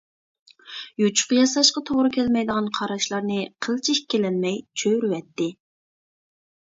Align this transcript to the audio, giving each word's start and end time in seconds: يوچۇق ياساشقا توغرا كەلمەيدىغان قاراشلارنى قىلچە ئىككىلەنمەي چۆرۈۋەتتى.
يوچۇق 1.01 1.33
ياساشقا 1.35 1.83
توغرا 1.89 2.09
كەلمەيدىغان 2.15 2.69
قاراشلارنى 2.77 3.37
قىلچە 3.67 3.95
ئىككىلەنمەي 3.99 4.57
چۆرۈۋەتتى. 4.85 5.51